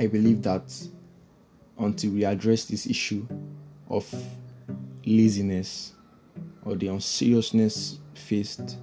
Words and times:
I 0.00 0.06
believe 0.06 0.42
that 0.42 0.72
until 1.76 2.12
we 2.12 2.24
address 2.24 2.66
this 2.66 2.86
issue 2.86 3.26
of 3.88 4.08
laziness 5.04 5.92
or 6.64 6.76
the 6.76 6.86
unseriousness 6.86 7.98
faced 8.14 8.78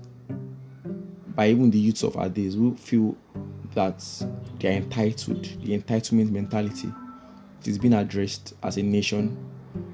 by 1.36 1.50
even 1.50 1.72
the 1.72 1.80
youths 1.80 2.04
of 2.04 2.18
our 2.18 2.28
days 2.28 2.58
we 2.58 2.72
feel 2.76 3.16
that 3.74 4.04
they 4.60 4.70
are 4.70 4.78
entitled, 4.78 5.44
the 5.64 5.78
entitlement 5.78 6.32
mentality, 6.32 6.92
it 7.62 7.68
is 7.68 7.78
being 7.78 7.94
addressed 7.94 8.54
as 8.64 8.76
a 8.76 8.82
nation, 8.84 9.38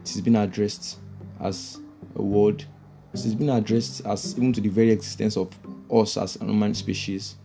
it 0.01 0.09
is 0.15 0.21
being 0.21 0.37
addressed 0.37 0.97
as 1.39 1.79
a 2.15 2.21
world, 2.21 2.65
it 3.13 3.25
is 3.25 3.35
being 3.35 3.51
addressed 3.51 4.03
as 4.07 4.35
even 4.37 4.53
to 4.53 4.61
the 4.61 4.69
very 4.69 4.89
existence 4.89 5.37
of 5.37 5.49
us 5.91 6.17
as 6.17 6.35
a 6.41 6.45
human 6.45 6.73
species. 6.73 7.35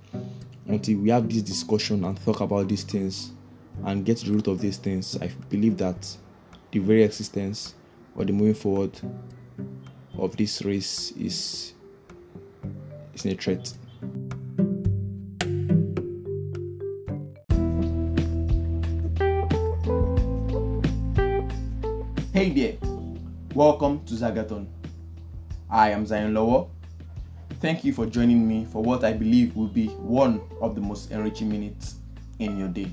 Until 0.67 0.99
we 0.99 1.11
have 1.11 1.29
this 1.29 1.43
discussion 1.43 2.05
and 2.05 2.23
talk 2.25 2.41
about 2.41 2.69
these 2.69 2.83
things 2.83 3.33
and 3.85 4.05
get 4.05 4.19
to 4.19 4.27
the 4.27 4.33
root 4.33 4.47
of 4.47 4.61
these 4.61 4.79
things, 4.79 5.17
I 5.21 5.29
believe 5.51 5.77
that 5.79 6.17
the 6.71 6.79
very 6.79 7.03
existence 7.03 7.75
or 8.17 8.25
the 8.25 8.33
moving 8.33 8.55
forward 8.55 8.99
of 10.19 10.37
this 10.37 10.63
race 10.63 11.13
is 11.13 11.75
is 13.15 13.27
a 13.27 13.35
threat. 13.35 13.73
Hey 22.33 22.51
there, 22.51 22.77
welcome 23.55 24.05
to 24.05 24.15
Zagaton. 24.15 24.67
I 25.71 25.91
am 25.91 26.07
Zion 26.07 26.35
Lower. 26.35 26.67
Thank 27.61 27.85
you 27.85 27.93
for 27.93 28.05
joining 28.05 28.47
me 28.47 28.67
for 28.67 28.83
what 28.83 29.03
I 29.05 29.15
believe 29.15 29.57
will 29.57 29.69
be 29.69 29.87
one 29.87 30.41
of 30.61 30.75
the 30.75 30.81
most 30.81 31.11
enriching 31.11 31.49
minutes 31.49 31.97
in 32.39 32.59
your 32.59 32.69
day. 32.69 32.93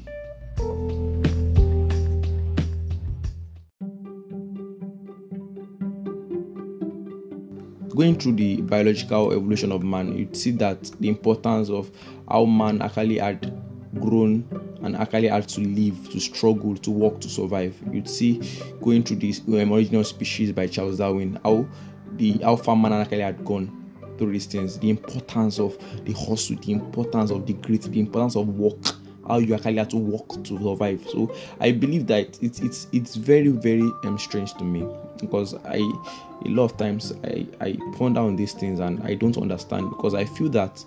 Going 7.96 8.18
through 8.18 8.34
the 8.34 8.62
biological 8.62 9.32
evolution 9.34 9.72
of 9.72 9.84
man, 9.84 10.18
you'd 10.18 10.36
see 10.36 10.50
that 10.52 10.84
the 11.00 11.10
importance 11.10 11.70
of 11.70 11.92
how 12.28 12.46
man 12.46 12.82
actually 12.82 13.20
had 13.20 13.54
grown 14.00 14.44
and 14.82 14.96
actually 14.98 15.28
had 15.28 15.48
to 15.50 15.62
live, 15.62 16.10
to 16.10 16.20
struggle, 16.20 16.76
to 16.78 16.90
work, 16.90 17.22
to 17.22 17.30
survive. 17.30 17.76
You'd 17.92 18.10
see 18.10 18.42
going 18.82 19.04
through 19.04 19.18
this 19.18 19.42
um, 19.48 19.72
original 19.72 20.04
species 20.04 20.52
by 20.52 20.68
Charles 20.68 20.98
Darwin, 20.98 21.40
how 21.44 21.68
the 22.14 22.40
how 22.40 22.56
far 22.56 22.76
man 22.76 22.94
actually 22.94 23.22
had 23.22 23.46
gone 23.46 23.72
through 24.18 24.32
these 24.32 24.48
things, 24.48 24.78
the 24.80 24.90
importance 24.90 25.60
of 25.60 25.78
the 26.06 26.14
hustle, 26.14 26.56
the 26.58 26.72
importance 26.72 27.32
of 27.32 27.46
the 27.46 27.54
grit, 27.54 27.84
the 27.84 28.00
importance 28.00 28.36
of 28.36 28.48
work, 28.58 28.96
how 29.28 29.38
you 29.40 29.54
actually 29.54 29.78
have 29.78 29.90
to 29.90 29.98
work 29.98 30.28
to 30.44 30.58
survive. 30.58 31.06
So 31.10 31.34
I 31.60 31.72
believe 31.72 32.08
that 32.08 32.38
it's 32.42 32.60
it's 32.60 32.88
it's 32.92 33.16
very 33.16 33.50
very 33.50 33.90
um, 34.04 34.18
strange 34.18 34.54
to 34.56 34.64
me 34.64 34.88
because 35.20 35.54
I 35.66 35.78
a 35.78 36.50
lot 36.50 36.66
of 36.66 36.78
times 36.78 37.14
I 37.24 37.48
I 37.62 37.78
ponder 37.98 38.22
on 38.22 38.36
these 38.36 38.54
things 38.54 38.80
and 38.80 39.02
I 39.04 39.14
don't 39.16 39.38
understand 39.38 39.90
because 39.90 40.14
I 40.14 40.26
feel 40.26 40.50
that 40.50 40.84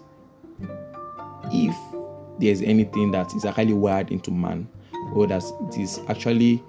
if 1.53 1.77
there's 2.39 2.63
anything 2.63 3.11
that 3.13 3.35
is 3.35 3.45
actually 3.45 3.73
wired 3.73 4.11
into 4.11 4.31
man 4.31 4.69
or 5.15 5.27
that 5.27 5.43
it 5.69 5.79
is 5.79 6.01
actually 6.09 6.63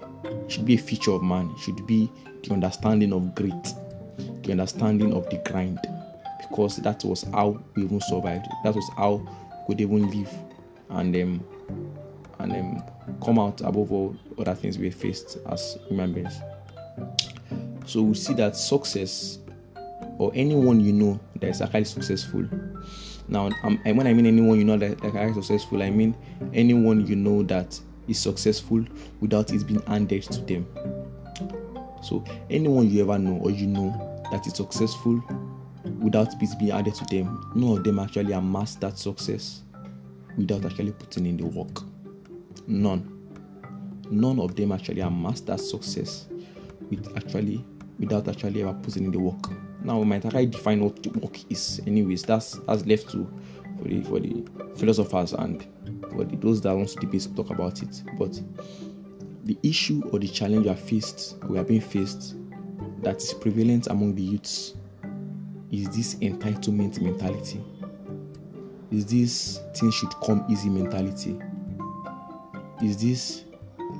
should 0.48 0.64
be 0.64 0.74
a 0.74 0.78
feature 0.78 1.12
of 1.12 1.22
man 1.22 1.54
should 1.58 1.86
be 1.86 2.10
the 2.44 2.52
understanding 2.52 3.12
of 3.12 3.34
grit 3.34 3.74
the 4.42 4.52
understanding 4.52 5.12
of 5.12 5.28
the 5.30 5.36
grind 5.50 5.78
because 6.48 6.76
that 6.78 7.04
was 7.04 7.24
how 7.32 7.60
we 7.74 7.84
even 7.84 8.00
survived 8.00 8.46
that 8.64 8.74
was 8.74 8.88
how 8.96 9.14
we 9.68 9.74
could 9.74 9.80
even 9.80 10.10
live 10.10 10.32
and 10.90 11.14
um 11.16 11.44
and 12.38 12.52
um 12.52 12.82
come 13.24 13.38
out 13.38 13.60
above 13.62 13.92
all 13.92 14.16
other 14.38 14.54
things 14.54 14.78
we 14.78 14.90
faced 14.90 15.38
as 15.50 15.78
human 15.88 16.12
beings 16.12 16.40
so 17.86 18.02
we 18.02 18.14
see 18.14 18.34
that 18.34 18.56
success 18.56 19.38
or 20.18 20.30
anyone 20.34 20.80
you 20.80 20.92
know 20.92 21.18
that 21.40 21.48
is 21.48 21.60
actually 21.62 21.84
successful 21.84 22.44
now, 23.28 23.50
um, 23.62 23.78
when 23.84 24.06
I 24.06 24.14
mean 24.14 24.26
anyone 24.26 24.58
you 24.58 24.64
know 24.64 24.78
that, 24.78 24.98
that 25.00 25.34
successful, 25.34 25.82
I 25.82 25.90
mean 25.90 26.16
anyone 26.54 27.06
you 27.06 27.14
know 27.14 27.42
that 27.42 27.78
is 28.08 28.18
successful 28.18 28.84
without 29.20 29.52
it 29.52 29.66
being 29.66 29.82
handed 29.82 30.22
to 30.24 30.40
them. 30.40 30.66
So, 32.02 32.24
anyone 32.48 32.90
you 32.90 33.02
ever 33.02 33.18
know 33.18 33.38
or 33.42 33.50
you 33.50 33.66
know 33.66 34.24
that 34.30 34.46
is 34.46 34.54
successful 34.54 35.22
without 36.00 36.32
it 36.32 36.58
being 36.58 36.70
added 36.70 36.94
to 36.94 37.04
them, 37.04 37.52
none 37.54 37.76
of 37.78 37.84
them 37.84 37.98
actually 37.98 38.32
amass 38.32 38.76
that 38.76 38.96
success 38.96 39.62
without 40.38 40.64
actually 40.64 40.92
putting 40.92 41.26
in 41.26 41.36
the 41.36 41.44
work. 41.44 41.82
None. 42.68 43.14
None 44.10 44.38
of 44.38 44.54
them 44.54 44.72
actually 44.72 45.00
amass 45.00 45.40
that 45.40 45.58
success 45.58 46.26
with 46.90 47.10
actually 47.16 47.64
without 47.98 48.28
actually 48.28 48.62
ever 48.62 48.74
putting 48.74 49.04
in 49.04 49.10
the 49.10 49.18
work. 49.18 49.50
Now 49.82 49.98
we 49.98 50.04
might 50.04 50.24
actually 50.24 50.46
define 50.46 50.84
what 50.84 51.02
the 51.02 51.08
work 51.18 51.50
is. 51.50 51.80
Anyways, 51.86 52.24
that's 52.24 52.58
that's 52.66 52.84
left 52.84 53.10
to 53.10 53.26
for 53.78 53.88
the 53.88 54.02
for 54.02 54.20
the 54.20 54.44
philosophers 54.76 55.32
and 55.32 55.66
for 56.10 56.24
the, 56.24 56.36
those 56.36 56.60
that 56.60 56.76
want 56.76 56.90
to 56.90 56.96
debate 56.96 57.22
to 57.22 57.34
talk 57.34 57.50
about 57.50 57.82
it. 57.82 58.02
But 58.18 58.38
the 59.44 59.58
issue 59.62 60.02
or 60.12 60.18
the 60.18 60.28
challenge 60.28 60.66
we 60.66 60.70
are 60.70 60.76
faced, 60.76 61.36
we 61.48 61.58
are 61.58 61.64
being 61.64 61.80
faced, 61.80 62.34
that 63.02 63.16
is 63.16 63.32
prevalent 63.32 63.86
among 63.86 64.14
the 64.14 64.22
youths, 64.22 64.74
is 65.70 65.88
this 65.88 66.16
entitlement 66.16 67.00
mentality. 67.00 67.64
Is 68.90 69.06
this 69.06 69.60
things 69.74 69.94
should 69.94 70.14
come 70.22 70.44
easy 70.50 70.68
mentality? 70.68 71.38
Is 72.82 72.96
this 72.96 73.44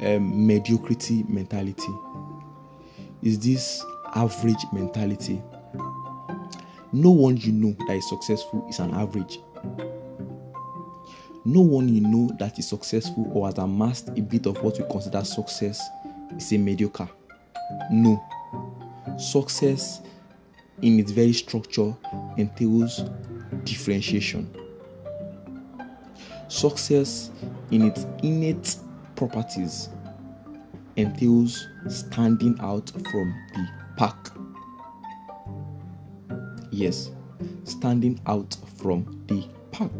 um, 0.03 0.47
mediocrity 0.47 1.25
mentality? 1.29 1.93
Is 3.23 3.39
this 3.39 3.85
average 4.15 4.65
mentality? 4.73 5.43
No 6.93 7.11
one 7.11 7.37
you 7.37 7.53
know 7.53 7.77
that 7.87 7.97
is 7.97 8.09
successful 8.09 8.67
is 8.69 8.79
an 8.79 8.95
average. 8.95 9.41
No 11.45 11.61
one 11.61 11.89
you 11.89 12.01
know 12.01 12.31
that 12.39 12.59
is 12.59 12.69
successful 12.69 13.31
or 13.35 13.47
has 13.47 13.59
amassed 13.59 14.09
a 14.11 14.23
bit 14.23 14.47
of 14.47 14.63
what 14.63 14.79
we 14.79 14.85
consider 14.91 15.25
success 15.25 15.83
is 16.37 16.53
a 16.53 16.59
mediocre. 16.59 17.09
No. 17.91 18.23
Success 19.19 20.03
in 20.83 21.01
its 21.01 21.11
very 21.11 21.33
structure 21.33 21.95
entails 22.37 23.03
differentiation. 23.65 24.49
Success 26.49 27.31
in 27.71 27.83
its 27.83 28.07
innate 28.23 28.77
properties 29.17 29.91
entails 30.97 31.69
standing 31.89 32.57
out 32.61 32.91
from 32.91 33.35
the 33.55 33.69
pack. 33.97 34.17
Yes, 36.71 37.11
standing 37.65 38.21
out 38.27 38.57
from 38.77 39.23
the 39.29 39.47
pack, 39.73 39.91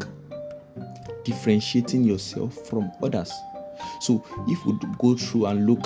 differentiating 1.23 2.03
yourself 2.03 2.55
from 2.67 2.91
others. 3.01 3.31
So, 4.01 4.23
if 4.47 4.65
we 4.65 4.73
go 4.97 5.15
through 5.15 5.45
and 5.45 5.67
look 5.67 5.85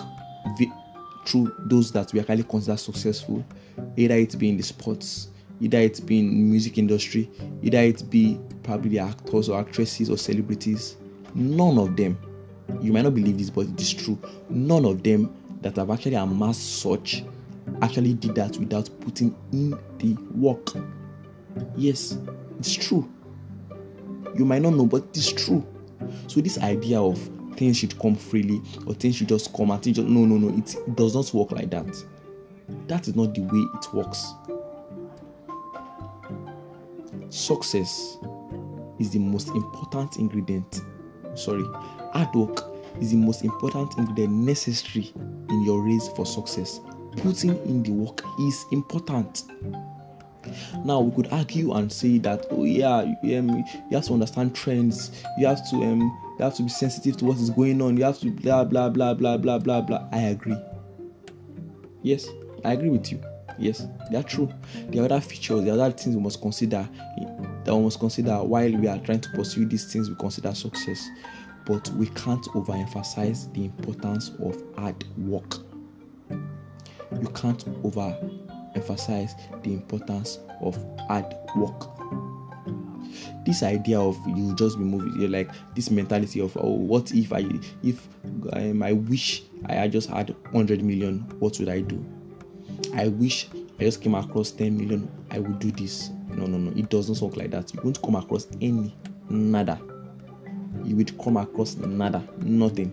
through 1.25 1.53
those 1.65 1.91
that 1.91 2.11
we 2.13 2.19
actually 2.19 2.43
consider 2.43 2.77
successful, 2.77 3.43
either 3.97 4.15
it 4.15 4.37
be 4.37 4.49
in 4.49 4.57
the 4.57 4.63
sports, 4.63 5.29
either 5.59 5.79
it 5.79 6.05
be 6.05 6.19
in 6.19 6.49
music 6.49 6.77
industry, 6.77 7.29
either 7.61 7.79
it 7.79 8.09
be 8.09 8.39
probably 8.63 8.89
the 8.89 8.99
actors 8.99 9.49
or 9.49 9.59
actresses 9.59 10.09
or 10.09 10.17
celebrities, 10.17 10.97
none 11.35 11.77
of 11.77 11.95
them, 11.95 12.17
you 12.81 12.91
might 12.91 13.03
not 13.03 13.13
believe 13.13 13.37
this, 13.37 13.49
but 13.49 13.67
it 13.67 13.81
is 13.81 13.93
true, 13.93 14.17
none 14.49 14.85
of 14.85 15.03
them 15.03 15.33
that 15.61 15.75
have 15.75 15.89
actually 15.89 16.15
amassed 16.15 16.81
such 16.81 17.23
actually 17.81 18.13
did 18.13 18.35
that 18.35 18.57
without 18.57 18.89
putting 19.01 19.35
in 19.51 19.77
the 19.99 20.13
work. 20.35 20.69
Yes, 21.75 22.17
it's 22.59 22.73
true. 22.73 23.09
You 24.35 24.45
might 24.45 24.61
not 24.61 24.73
know, 24.73 24.85
but 24.85 25.03
it's 25.13 25.31
true. 25.31 25.65
So 26.27 26.41
this 26.41 26.57
idea 26.59 26.99
of 26.99 27.19
things 27.55 27.77
should 27.77 27.97
come 27.99 28.15
freely 28.15 28.61
or 28.85 28.93
things 28.93 29.15
should 29.15 29.29
just 29.29 29.53
come 29.53 29.71
and 29.71 29.81
things 29.81 29.97
just, 29.97 30.07
no 30.07 30.25
no 30.25 30.37
no 30.37 30.57
it 30.57 30.75
does 30.95 31.15
not 31.15 31.31
work 31.33 31.51
like 31.51 31.69
that. 31.69 32.03
That 32.87 33.07
is 33.07 33.15
not 33.15 33.33
the 33.33 33.41
way 33.41 33.67
it 33.75 33.93
works. 33.93 34.33
Success 37.29 38.17
is 38.99 39.11
the 39.11 39.19
most 39.19 39.49
important 39.49 40.17
ingredient. 40.17 40.81
Sorry, 41.35 41.63
hard 42.13 42.33
work 42.35 42.63
is 42.99 43.11
the 43.11 43.17
most 43.17 43.43
important 43.43 43.97
ingredient 43.97 44.33
necessary 44.33 45.11
in 45.49 45.63
your 45.63 45.81
race 45.81 46.09
for 46.15 46.25
success 46.25 46.79
putting 47.17 47.57
in 47.65 47.83
the 47.83 47.91
work 47.91 48.23
is 48.39 48.65
important. 48.71 49.43
Now 50.83 50.99
we 50.99 51.15
could 51.15 51.31
argue 51.31 51.73
and 51.73 51.91
say 51.91 52.17
that 52.19 52.47
oh 52.51 52.65
yeah, 52.65 52.97
um, 52.99 53.15
you 53.23 53.65
have 53.91 54.05
to 54.05 54.13
understand 54.13 54.55
trends. 54.55 55.23
You 55.37 55.47
have 55.47 55.67
to 55.69 55.75
um, 55.77 56.01
you 56.37 56.43
have 56.43 56.55
to 56.55 56.63
be 56.63 56.69
sensitive 56.69 57.17
to 57.17 57.25
what 57.25 57.37
is 57.37 57.49
going 57.49 57.81
on. 57.81 57.97
You 57.97 58.03
have 58.03 58.19
to 58.19 58.29
blah 58.29 58.63
blah 58.63 58.89
blah 58.89 59.13
blah 59.13 59.37
blah 59.37 59.59
blah 59.59 59.81
blah. 59.81 60.07
I 60.11 60.19
agree. 60.19 60.57
Yes, 62.01 62.27
I 62.65 62.73
agree 62.73 62.89
with 62.89 63.11
you. 63.11 63.21
Yes, 63.57 63.85
they 64.11 64.17
are 64.17 64.23
true. 64.23 64.51
There 64.89 65.03
are 65.03 65.05
other 65.05 65.21
features, 65.21 65.63
there 65.63 65.73
are 65.75 65.79
other 65.79 65.91
things 65.91 66.15
we 66.15 66.21
must 66.21 66.41
consider 66.41 66.89
that 67.65 67.75
we 67.75 67.83
must 67.83 67.99
consider 67.99 68.35
while 68.43 68.71
we 68.71 68.87
are 68.87 68.99
trying 68.99 69.21
to 69.21 69.29
pursue 69.29 69.65
these 69.65 69.91
things 69.91 70.09
we 70.09 70.15
consider 70.15 70.53
success. 70.53 71.09
but 71.65 71.87
we 71.91 72.07
can't 72.07 72.43
overemphasize 72.49 73.51
the 73.53 73.65
importance 73.65 74.31
of 74.43 74.61
hard 74.77 75.03
work. 75.17 75.57
You 76.29 77.27
can't 77.29 77.63
overemphasize 77.83 79.63
the 79.63 79.73
importance 79.73 80.39
of 80.61 80.77
hard 81.07 81.33
work. 81.55 81.89
This 83.45 83.61
idea 83.61 83.99
of 83.99 84.17
you 84.27 84.55
just 84.55 84.77
be 84.77 84.83
moving, 84.83 85.19
you're 85.19 85.29
like 85.29 85.51
this 85.75 85.91
mentality 85.91 86.39
of 86.39 86.57
oh, 86.59 86.71
what 86.71 87.11
if 87.13 87.31
I 87.31 87.45
if 87.83 88.07
um, 88.53 88.81
I 88.81 88.93
wish 88.93 89.43
I 89.65 89.87
just 89.87 90.09
had 90.09 90.29
100 90.51 90.83
million, 90.83 91.19
what 91.39 91.59
would 91.59 91.69
I 91.69 91.81
do? 91.81 92.03
I 92.95 93.09
wish 93.09 93.47
I 93.79 93.83
just 93.83 94.01
came 94.01 94.15
across 94.15 94.51
10 94.51 94.77
million, 94.77 95.11
I 95.29 95.39
would 95.39 95.59
do 95.59 95.71
this. 95.71 96.09
No, 96.35 96.45
no, 96.45 96.57
no, 96.57 96.71
it 96.77 96.89
doesn't 96.89 97.21
work 97.21 97.37
like 97.37 97.51
that. 97.51 97.73
You 97.73 97.81
won't 97.83 98.01
come 98.01 98.15
across 98.15 98.47
any 98.61 98.95
nada. 99.29 99.79
You 100.83 100.95
will 100.95 101.05
come 101.23 101.37
across 101.37 101.75
nada, 101.75 102.23
nothing. 102.39 102.91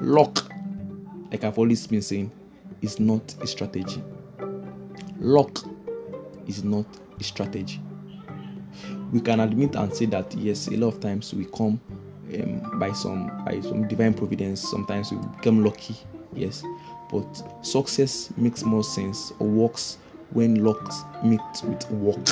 Luck, 0.00 0.50
like 1.30 1.44
I've 1.44 1.58
always 1.58 1.86
been 1.86 2.02
saying, 2.02 2.30
is 2.82 3.00
not 3.00 3.34
a 3.40 3.46
strategy. 3.46 4.02
Luck 5.18 5.64
is 6.46 6.64
not 6.64 6.86
a 7.18 7.24
strategy. 7.24 7.80
We 9.12 9.20
can 9.20 9.40
admit 9.40 9.76
and 9.76 9.94
say 9.94 10.06
that 10.06 10.34
yes, 10.34 10.66
a 10.68 10.76
lot 10.76 10.94
of 10.94 11.00
times 11.00 11.32
we 11.32 11.44
come 11.46 11.80
um, 12.34 12.78
by 12.78 12.92
some 12.92 13.28
by 13.44 13.60
some 13.60 13.86
divine 13.86 14.14
providence. 14.14 14.60
Sometimes 14.60 15.12
we 15.12 15.18
become 15.36 15.64
lucky, 15.64 15.94
yes, 16.34 16.62
but 17.10 17.64
success 17.64 18.30
makes 18.36 18.64
more 18.64 18.82
sense 18.82 19.32
or 19.38 19.46
works 19.46 19.98
when 20.34 20.62
luck 20.62 20.92
meets 21.24 21.62
with 21.62 21.90
work. 21.90 22.28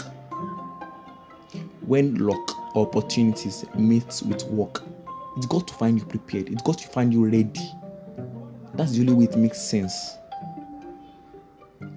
When 1.86 2.16
luck 2.16 2.76
or 2.76 2.86
opportunities 2.86 3.64
meets 3.74 4.22
with 4.22 4.44
work, 4.44 4.82
it's 5.36 5.46
got 5.46 5.66
to 5.68 5.74
find 5.74 5.98
you 5.98 6.04
prepared. 6.04 6.50
It's 6.50 6.62
got 6.62 6.78
to 6.78 6.88
find 6.88 7.12
you 7.12 7.24
ready. 7.24 7.72
That's 8.74 8.92
the 8.92 9.00
only 9.00 9.14
way 9.14 9.24
it 9.24 9.36
makes 9.36 9.60
sense. 9.60 10.16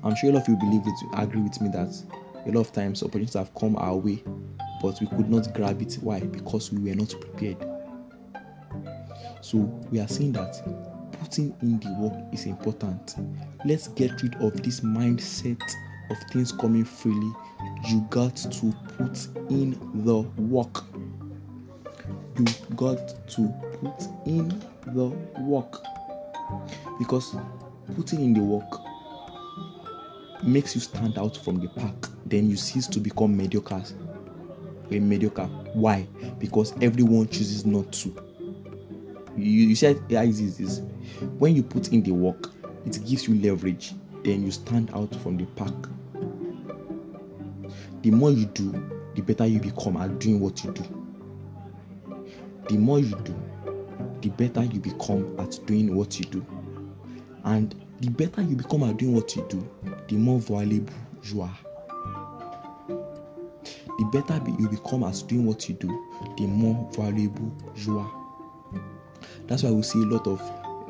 I'm 0.03 0.15
sure 0.15 0.29
a 0.29 0.33
lot 0.33 0.43
of 0.43 0.47
you 0.47 0.55
believe 0.57 0.83
it, 0.85 0.93
agree 1.15 1.41
with 1.41 1.59
me 1.59 1.69
that 1.69 1.89
a 2.45 2.51
lot 2.51 2.61
of 2.61 2.71
times 2.71 3.01
opportunities 3.01 3.33
have 3.33 3.53
come 3.55 3.75
our 3.77 3.95
way, 3.95 4.23
but 4.81 4.99
we 5.01 5.07
could 5.07 5.29
not 5.29 5.53
grab 5.53 5.81
it. 5.81 5.95
Why? 6.01 6.19
Because 6.19 6.71
we 6.71 6.89
were 6.89 6.95
not 6.95 7.13
prepared. 7.19 7.57
So 9.41 9.57
we 9.91 9.99
are 9.99 10.07
seeing 10.07 10.33
that 10.33 10.61
putting 11.19 11.55
in 11.61 11.79
the 11.79 11.91
work 11.99 12.13
is 12.31 12.45
important. 12.45 13.15
Let's 13.65 13.87
get 13.89 14.21
rid 14.21 14.35
of 14.35 14.61
this 14.61 14.81
mindset 14.81 15.61
of 16.09 16.17
things 16.31 16.51
coming 16.51 16.85
freely. 16.85 17.31
You 17.87 18.01
got 18.09 18.35
to 18.35 18.73
put 18.97 19.27
in 19.49 19.79
the 20.05 20.21
work. 20.41 20.83
You 22.37 22.45
got 22.75 23.27
to 23.29 23.53
put 23.81 24.07
in 24.25 24.49
the 24.87 25.07
work. 25.41 25.81
Because 26.99 27.35
putting 27.95 28.23
in 28.23 28.33
the 28.33 28.41
work 28.41 28.81
makes 30.43 30.75
you 30.75 30.81
stand 30.81 31.17
out 31.17 31.37
from 31.37 31.59
the 31.59 31.67
pack. 31.69 31.95
Then 32.25 32.49
you 32.49 32.57
cease 32.57 32.87
to 32.87 32.99
become 32.99 33.35
mediocre. 33.35 33.83
A 34.91 34.99
mediocre. 34.99 35.45
Why? 35.73 36.07
Because 36.39 36.73
everyone 36.81 37.27
chooses 37.27 37.65
not 37.65 37.91
to. 37.93 38.15
You, 39.37 39.67
you 39.67 39.75
said 39.75 40.01
yeah, 40.07 40.21
is 40.23 40.57
this 40.57 40.81
when 41.37 41.55
you 41.55 41.63
put 41.63 41.91
in 41.91 42.03
the 42.03 42.11
work, 42.11 42.51
it 42.85 42.99
gives 43.05 43.27
you 43.27 43.35
leverage. 43.35 43.93
Then 44.25 44.43
you 44.43 44.49
stand 44.49 44.89
out 44.95 45.13
from 45.17 45.37
the 45.37 45.45
pack. 45.45 45.71
The 48.01 48.09
more 48.09 48.31
you 48.31 48.47
do, 48.47 48.71
the 49.13 49.21
better 49.21 49.45
you 49.45 49.59
become 49.59 49.97
at 49.97 50.17
doing 50.17 50.39
what 50.39 50.63
you 50.63 50.71
do. 50.71 50.83
The 52.67 52.75
more 52.75 52.97
you 52.99 53.15
do, 53.23 53.35
the 54.21 54.29
better 54.29 54.63
you 54.63 54.79
become 54.79 55.39
at 55.39 55.59
doing 55.67 55.95
what 55.95 56.17
you 56.17 56.25
do. 56.25 56.43
And 57.43 57.75
the 58.01 58.09
better 58.09 58.41
you 58.41 58.55
become 58.55 58.81
at 58.81 58.97
doing 58.97 59.13
what 59.13 59.35
you 59.35 59.45
do, 59.47 59.69
the 60.07 60.15
more 60.15 60.39
valuable 60.39 60.91
you 61.25 61.43
are. 61.43 61.57
The 62.87 64.09
better 64.11 64.41
you 64.59 64.67
become 64.67 65.03
at 65.03 65.23
doing 65.27 65.45
what 65.45 65.69
you 65.69 65.75
do, 65.75 65.87
the 66.35 66.47
more 66.47 66.89
valuable 66.93 67.55
you 67.75 67.99
are. 67.99 68.11
That's 69.45 69.61
why 69.61 69.69
we 69.69 69.83
see 69.83 70.01
a 70.01 70.05
lot 70.05 70.25
of 70.25 70.41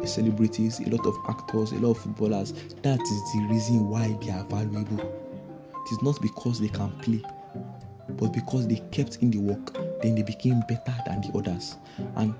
celebrities, 0.05 0.79
a 0.79 0.89
lot 0.89 1.05
of 1.05 1.17
actors, 1.29 1.71
a 1.71 1.75
lot 1.75 1.91
of 1.91 1.97
footballers. 1.99 2.53
That 2.81 3.01
is 3.01 3.33
the 3.33 3.47
reason 3.49 3.89
why 3.89 4.17
they 4.21 4.31
are 4.31 4.43
valuable. 4.45 4.99
It 4.99 5.91
is 5.91 6.01
not 6.01 6.21
because 6.21 6.59
they 6.59 6.67
can 6.67 6.91
play, 6.99 7.21
but 8.09 8.33
because 8.33 8.67
they 8.67 8.81
kept 8.91 9.17
in 9.21 9.31
the 9.31 9.37
work, 9.37 9.73
then 10.01 10.15
they 10.15 10.23
became 10.23 10.61
better 10.67 10.95
than 11.05 11.21
the 11.21 11.31
others. 11.37 11.75
And 12.15 12.33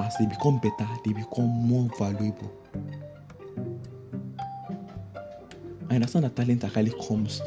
as 0.00 0.16
they 0.18 0.26
become 0.26 0.58
better, 0.58 0.88
they 1.04 1.12
become 1.12 1.48
more 1.48 1.88
valuable. 1.98 2.52
I 5.90 5.94
understand 5.96 6.24
that 6.24 6.36
talent 6.36 6.62
actually 6.64 6.92
comes 7.06 7.42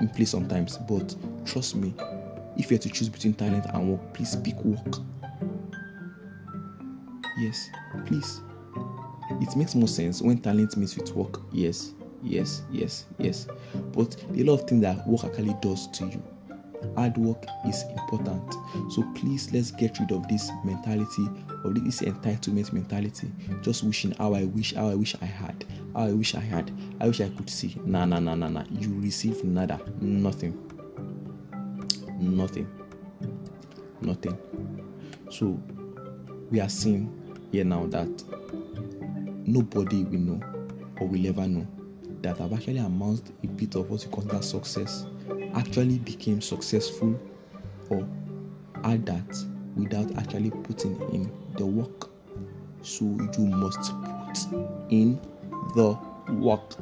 in 0.00 0.08
play 0.08 0.24
sometimes, 0.24 0.78
but 0.78 1.14
trust 1.44 1.76
me, 1.76 1.94
if 2.56 2.70
you 2.70 2.76
have 2.76 2.82
to 2.82 2.88
choose 2.88 3.08
between 3.08 3.34
talent 3.34 3.66
and 3.72 3.90
work, 3.90 4.14
please 4.14 4.36
pick 4.36 4.56
work. 4.64 4.96
Yes, 7.38 7.68
please. 8.06 8.40
It 9.40 9.56
makes 9.56 9.74
more 9.74 9.88
sense 9.88 10.22
when 10.22 10.38
talent 10.38 10.76
meets 10.76 10.96
with 10.96 11.12
work. 11.14 11.40
Yes, 11.52 11.92
yes, 12.22 12.62
yes, 12.70 13.06
yes. 13.18 13.46
But 13.92 14.16
a 14.36 14.42
lot 14.42 14.60
of 14.60 14.68
things 14.68 14.82
that 14.82 15.06
work 15.06 15.24
actually 15.24 15.56
does 15.60 15.88
to 15.88 16.06
you. 16.06 16.22
Hard 16.96 17.16
work 17.16 17.44
is 17.66 17.82
important. 17.90 18.54
So 18.90 19.02
please 19.14 19.52
let's 19.52 19.70
get 19.70 19.98
rid 19.98 20.12
of 20.12 20.28
this 20.28 20.50
mentality 20.64 21.28
of 21.64 21.74
this 21.82 22.00
entitlement 22.00 22.72
mentality. 22.72 23.30
Just 23.62 23.82
wishing 23.82 24.12
how 24.12 24.34
I 24.34 24.44
wish, 24.44 24.74
how 24.74 24.90
I 24.90 24.94
wish 24.94 25.16
I 25.20 25.24
had, 25.24 25.64
how 25.94 26.04
I 26.04 26.12
wish 26.12 26.34
I 26.34 26.40
had, 26.40 26.70
I 27.00 27.06
wish 27.08 27.20
I 27.20 27.30
could 27.30 27.48
see. 27.48 27.76
Nah, 27.84 28.04
nah, 28.04 28.18
nah, 28.18 28.34
nah, 28.34 28.48
nah. 28.48 28.64
You 28.70 29.00
receive 29.00 29.42
nada, 29.44 29.80
nothing, 30.00 30.58
nothing, 32.18 32.68
nothing. 34.00 34.38
So 35.30 35.58
we 36.50 36.60
are 36.60 36.68
seeing 36.68 37.10
here 37.50 37.64
now 37.64 37.86
that 37.86 38.24
nobody 39.46 40.04
will 40.04 40.18
know 40.18 40.40
or 41.00 41.08
will 41.08 41.26
ever 41.26 41.46
know 41.46 41.66
that 42.22 42.40
I've 42.40 42.52
actually 42.52 42.78
amassed 42.78 43.32
a 43.42 43.46
bit 43.46 43.74
of 43.74 43.90
what 43.90 44.02
you 44.02 44.10
consider 44.10 44.42
success, 44.42 45.06
actually 45.54 45.98
became 45.98 46.40
successful 46.40 47.20
or 47.90 48.08
had 48.82 49.04
that 49.06 49.44
without 49.76 50.16
actually 50.16 50.50
putting 50.50 50.98
in 51.12 51.30
the 51.56 51.66
work. 51.66 52.10
So 52.82 53.04
you 53.04 53.46
must 53.46 53.92
put 54.02 54.38
in 54.90 55.20
the 55.74 55.98
work. 56.30 56.76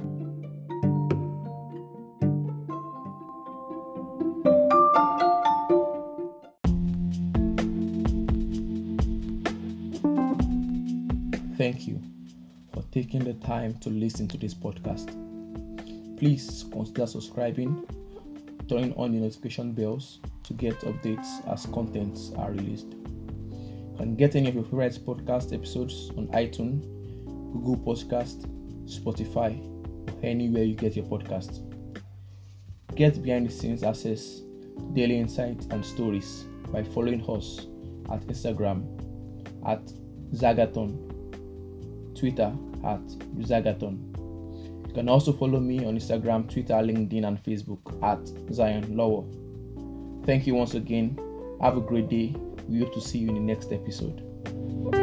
Thank 11.56 11.86
you 11.86 12.11
taking 12.92 13.24
the 13.24 13.32
time 13.34 13.72
to 13.78 13.88
listen 13.88 14.28
to 14.28 14.36
this 14.36 14.52
podcast. 14.52 15.08
Please 16.18 16.66
consider 16.70 17.06
subscribing, 17.06 17.86
turning 18.68 18.94
on 18.94 19.12
the 19.12 19.18
notification 19.18 19.72
bells 19.72 20.20
to 20.44 20.52
get 20.52 20.78
updates 20.80 21.46
as 21.50 21.64
contents 21.66 22.32
are 22.36 22.50
released. 22.50 22.88
You 22.92 23.94
can 23.96 24.14
get 24.14 24.36
any 24.36 24.48
of 24.50 24.54
your 24.54 24.64
favorite 24.64 24.98
podcast 25.06 25.54
episodes 25.54 26.10
on 26.18 26.28
iTunes, 26.28 26.82
Google 27.52 27.76
Podcast, 27.78 28.46
Spotify, 28.84 29.58
or 30.08 30.26
anywhere 30.26 30.64
you 30.64 30.74
get 30.74 30.94
your 30.94 31.06
podcast. 31.06 31.60
Get 32.94 33.22
behind 33.22 33.46
the 33.46 33.50
scenes 33.50 33.82
access, 33.82 34.42
daily 34.92 35.18
insights, 35.18 35.66
and 35.70 35.82
stories 35.82 36.44
by 36.70 36.82
following 36.82 37.22
us 37.22 37.66
at 38.12 38.20
Instagram 38.26 38.84
at 39.66 39.82
Zagaton 40.34 41.08
Twitter 42.14 42.54
at 42.84 43.04
Zagaton. 43.38 43.98
You 44.88 44.94
can 44.94 45.08
also 45.08 45.32
follow 45.32 45.58
me 45.60 45.84
on 45.84 45.96
Instagram, 45.96 46.50
Twitter, 46.52 46.74
LinkedIn, 46.74 47.26
and 47.26 47.42
Facebook 47.42 47.80
at 48.02 48.52
Zion 48.52 48.96
Lower. 48.96 49.24
Thank 50.26 50.46
you 50.46 50.54
once 50.54 50.74
again. 50.74 51.18
Have 51.60 51.76
a 51.76 51.80
great 51.80 52.08
day. 52.08 52.34
We 52.68 52.80
hope 52.80 52.92
to 52.94 53.00
see 53.00 53.18
you 53.18 53.28
in 53.28 53.34
the 53.34 53.40
next 53.40 53.72
episode. 53.72 55.01